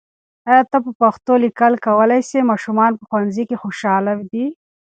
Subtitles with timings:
[0.49, 4.45] آیا ته په پښتو لیکل کولای سې؟ ماشومان په ښوونځي کې خوشاله دي.